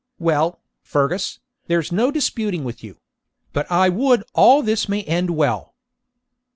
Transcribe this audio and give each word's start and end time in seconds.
'Well, 0.17 0.59
Fergus, 0.81 1.39
there 1.67 1.77
is 1.79 1.91
no 1.91 2.09
disputing 2.09 2.63
with 2.63 2.83
you; 2.83 2.97
but 3.53 3.71
I 3.71 3.89
would 3.89 4.23
all 4.33 4.63
this 4.63 4.89
may 4.89 5.03
end 5.03 5.29
well.' 5.29 5.75